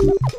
you 0.00 0.37